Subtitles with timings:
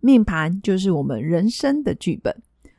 [0.00, 2.34] 命盘，就是我们人生的剧本，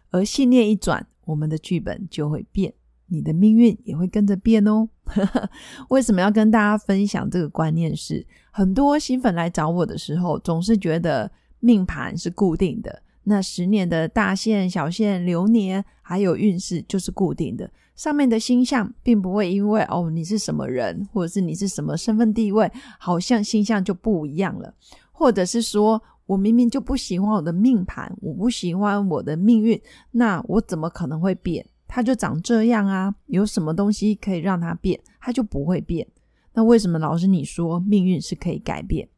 [0.10, 2.74] 而信念一转，我们的剧本就会变，
[3.08, 4.90] 你的命运也会跟着变哦。
[5.90, 7.96] 为什么要跟大家分享这个观念？
[7.96, 13.02] 是很多新粉来找我的时候，总是觉得命盘是固定的。
[13.24, 17.70] 那十年的大限、小限、流年，还有运势就是固定的。
[17.96, 24.74] 上面的星象并不会因为哦你是什么人，或者是你是什么身份地位，好像星象就不一样了。
[25.12, 26.02] 或者是说
[26.32, 31.66] 我明明就不喜欢我的命盘，我不喜欢我的命运，那我怎么可能会变？
[31.90, 33.14] 它就长这样啊？
[33.26, 34.98] 有什么东西可以让它变？
[35.20, 36.08] 它就不会变。
[36.54, 39.10] 那为什么老师你说命运是可以改变？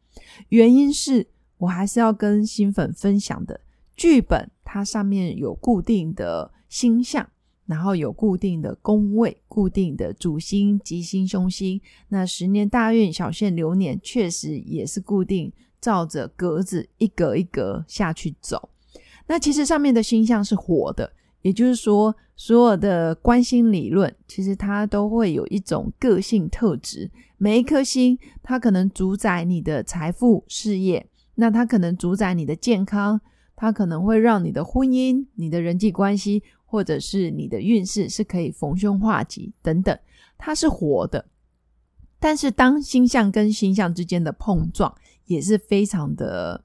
[0.50, 1.28] 原因是
[1.60, 3.62] 我还是要跟新粉分享的。
[3.96, 7.30] 剧本它上面有固定的星象，
[7.68, 11.80] 然后有固定的宫位、固定的主星、吉星、凶星。
[12.08, 15.54] 那十年大运、小限流年确实也是固定，
[15.84, 18.70] 照着格子一格一格下去走。
[19.28, 27.12] 那其实上面的星象是活的，也就是说，所有的观星理论其实它都会有一种个性特质。
[27.38, 33.20] 每一颗星，它可能主宰你的财富、事业，那它可能主宰你的健康。
[33.56, 39.98] 它可能会让你的婚姻、你的人际关系，或者是你的运势是可以逢凶化吉等等，
[40.38, 41.26] 它是活的。
[42.20, 44.94] 但是当星象跟星象之间的碰撞，
[45.34, 46.64] 也是非常的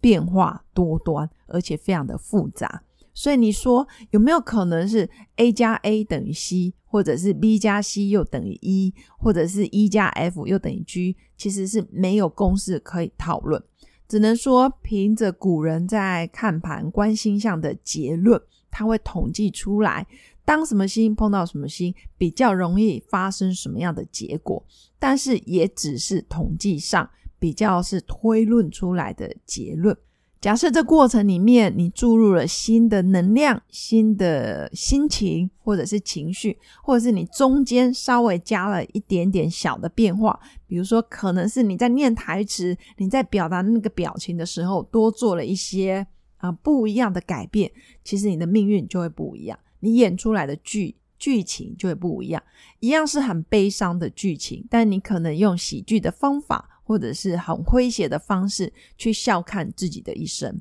[0.00, 2.82] 变化多端，而且非常的复杂。
[3.12, 11.16] 所以你说有没有可能是 A 加 A 等于 C，或者是 B 加 C 又等于一，或者是一加 F 又等于 G？
[11.36, 13.62] 其实是没有公式可以讨论。
[14.06, 20.06] 只能说，凭着古人在看盘观星象的结论，他会统计出来，
[20.44, 24.62] 当什么星碰到什么星，比较容易发生什么样的结果。
[24.98, 27.10] 但是也只是统计上
[27.46, 29.96] 比较是推论出来的结论。
[30.40, 40.36] 假设这过程里面你注入了新的能量、新的心情，或者是情绪，或者是你中间稍微加了一点点小的变化，
[40.66, 46.04] 比如说可能是你在念台词、你在表达那个表情的时候多做了一些
[46.38, 47.70] 啊不一样的改变，
[48.02, 52.42] 其实你的命运就会不一样，你演出来的剧剧情就会不一样。
[52.80, 56.72] 一样是很悲伤的剧情，但你可能用喜剧的方法。
[56.86, 60.60] 或者是很诙谐的方式去笑看自己的一生，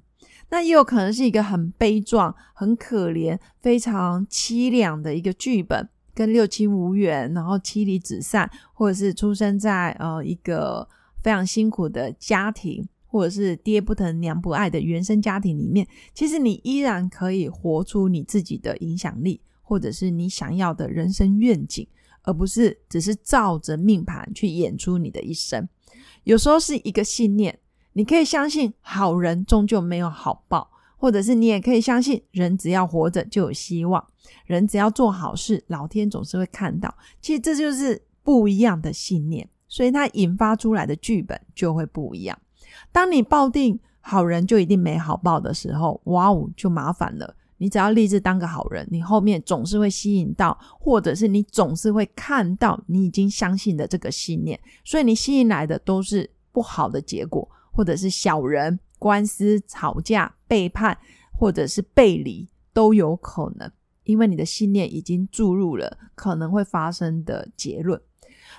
[0.50, 10.90] 那也有可能是一个很悲壮、很可怜、非常凄凉的一个剧本，跟六亲无缘，然后妻离子散，或者是出生在呃一个
[11.22, 21.88] 非常辛苦的家庭，或者是爹不疼娘不爱的原生家庭里面，其实你依然可以活出你自己的影响力，或者是你想要的人生愿景，
[22.24, 25.70] 而不是只是照着命盘去演出你的一生。
[26.26, 27.58] 有时候是一个信念，
[27.94, 34.06] 你可以相信好人终究没有好报，或者是你也可以相信人只要活着就有希望，
[34.46, 36.94] 人只要做好事，老天总是会看到。
[37.22, 42.38] 其实这就是不一样的信念，所以它引发出来的剧本就会不一样。
[42.92, 47.36] 当你抱定好人就一定没好报的时候，哇哦，就麻烦了。
[47.58, 60.98] 你只要立志当个好人，你后面总是会吸引到，或者是你总是会看到你已经相信的这个信念，所以你吸引来的都是不好的结果，或者是小人、官司、吵架、背叛，
[61.32, 63.72] 或者是背离都有可能，
[64.04, 68.00] 因为你的信念已经注入了可能会发生的结论。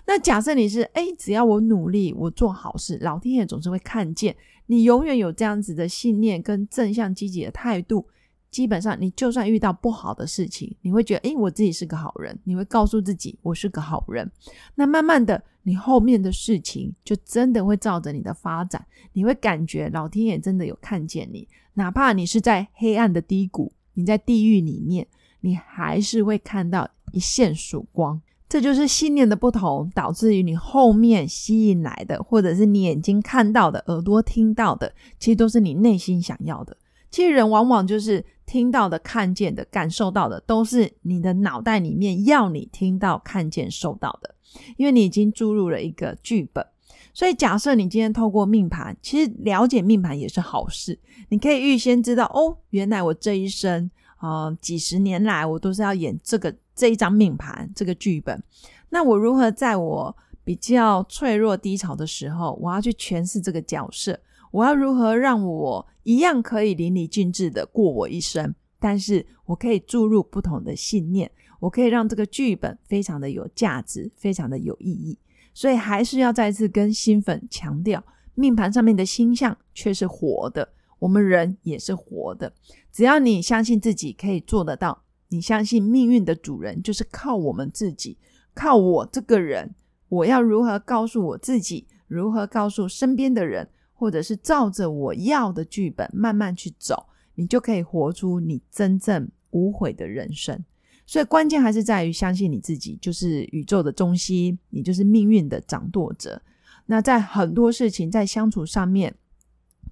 [0.06, 4.34] 那假设你是哎，只要我努力，我做好事，老天爷总是会看见，
[4.66, 8.06] 你永远有这样子的信念跟正向积极的态度。
[8.56, 12.34] 基本上，你就算遇到不好的事情，你会觉得，诶，我自己是个好人。
[12.42, 14.26] 你会告诉自己，我是个好人。
[14.74, 18.82] 那慢慢的，你后面的事情就真的会照着你的发展。
[19.12, 25.06] 你会感觉老天爷真的有看见你，哪怕你是在黑暗的低谷，你在地狱里面，
[25.42, 28.18] 你还是会看到一线曙光。
[28.48, 36.74] 这就是信念的不同，导致于你后面吸引来的，或者是你眼睛看到的、耳朵听到的，其实都是你内心想要的。
[37.10, 44.34] 其实人往往就是听到的、看见的、感受到的，都是你的脑袋里面要你听到、看见、收到的，
[44.76, 46.64] 因为你已经注入了一个剧本。
[47.12, 50.98] 所以，假设你今天透过命盘，其实了解命盘也是好事。
[51.30, 58.42] 你可以预先知道，哦，原来我这一生啊，几十年来我都是要演这个这一张命盘这个剧本。
[58.90, 60.14] 那我如何在我
[60.44, 64.20] 比较脆弱低潮的时候，我要去诠释这个角色？
[64.56, 68.54] 我要如何让我一样可以淋漓尽致的过我一生？
[68.78, 71.30] 但是我可以注入不同的信念，
[71.60, 75.18] 我可以让这个剧本非常的有价值，非常的有意义。
[75.52, 78.02] 所以还是要再次跟新粉强调，
[78.34, 80.66] 命盘上面的星象却是活的，
[81.00, 82.50] 我们人也是活的。
[82.90, 88.16] 只要你相信自己可以做得到，你相信命运的主人就是靠我们自己，
[88.54, 89.74] 靠我这个人。
[90.08, 91.86] 我要如何告诉我自己？
[92.06, 93.68] 如何告诉身边的人？
[93.96, 100.62] 或者是照着我要的剧本慢慢去走，你就可以活出你真正无悔的人生。
[101.06, 106.42] 所以关键还是在于相信你自己，就是宇宙的中心，你就是命运的掌舵者。
[106.86, 109.14] 那在很多事情在相处上面，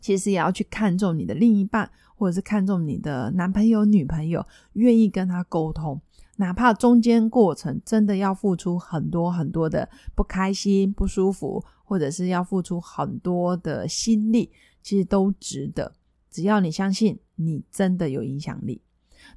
[0.01, 6.01] 其实也要去看重你的另一半，或者是看重你的男朋友、女朋友，愿意跟他沟通，
[6.37, 14.51] 哪怕中间过程真的要付出很多很多的不开心、不舒服，或者是要付出很多的心力，
[14.83, 15.93] 其实都值得。
[16.31, 18.83] 只要你相信，你真的有影响力。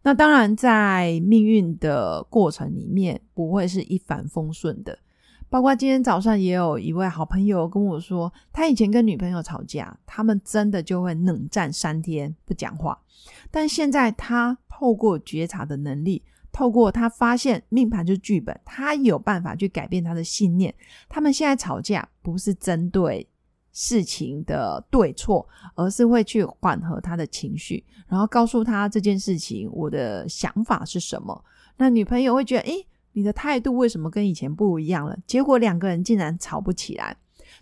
[0.02, 4.98] 那当然，在命运的过程里面，不会是一帆风顺的。
[5.50, 13.00] 包括今天早上也有一位好朋友跟我说，他以前跟女朋友吵架，他们真的就会冷战三天不讲话。
[13.50, 16.22] 但现在他透过觉察的能力，
[16.57, 20.74] 透过他发现命盘就是剧本，他有办法去改变他的信念。
[21.07, 23.27] 他们现在吵架不是针对。
[23.74, 31.45] 事情的对错，而是会去缓和他的情绪，然后告诉他这件事情我的想法是什么。
[31.75, 35.15] 那女朋友会觉得，诶，你的态度为什么跟以前不一样了？
[35.27, 37.15] 结果两个人竟然吵不起来。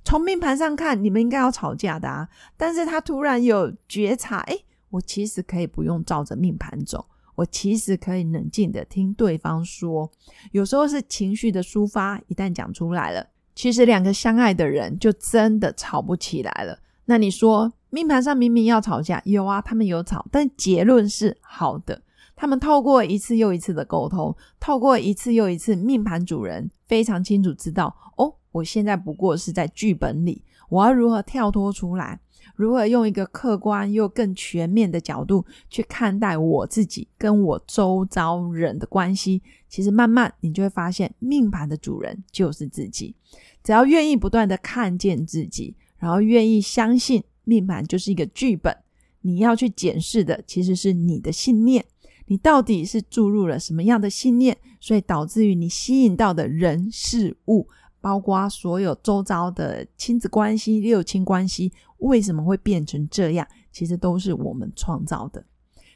[0.05, 2.29] 从命盘上看，你们应该要吵架的啊。
[2.55, 7.05] 但是他突然有觉察，诶，我其实可以不用照着命盘走，
[7.35, 10.09] 我其实可以冷静的听对方说。
[10.51, 13.27] 有时候是情绪的抒发，一旦讲出来了。
[13.53, 16.79] 其实两个相爱的人就真的吵不起来了。
[17.05, 22.01] 那你说命盘上明明要吵架，有啊，他们有吵，但结论是好的。
[22.35, 32.17] 他们透过一次又一次的沟通，透过一次又一次，命盘主人非常清楚知道，哦，我现在不过是在剧本里，我要如何跳脱出来？
[32.55, 39.41] 如何用一个客观又更全面的角度去看待我自己跟我周遭人的关系？
[39.67, 43.13] 其实慢慢你就会发现，命盘的主人就是自己。
[43.61, 48.73] 只要愿意不断的看见自己，然后愿意相信命盘就是一个剧本，
[49.19, 51.83] 你要去检视的其实是你的信念。
[52.27, 57.67] 你到底是注入了什么样的信念，所以导致于你吸引到的人事物。
[58.05, 63.47] 包括所有周遭的亲子关系、六亲关系，为什么会变成这样？
[63.71, 65.43] 其实都是我们创造的。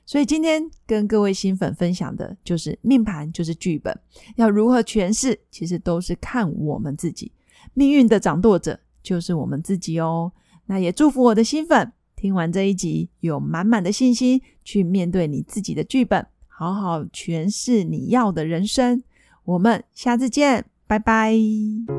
[0.08, 3.96] 所以今天跟各位新粉分享的就是命盘就是剧本，
[4.38, 7.32] 要如何诠释，其实都是看我们自己。
[7.76, 10.32] 命运的掌舵者就是我们自己哦。
[10.66, 19.04] 那也祝福我的新粉听完这一集，有满满的信心去面对你自己的剧本，好好诠释你要的人生。
[19.44, 20.66] 我们下次见。
[20.90, 21.99] 拜拜！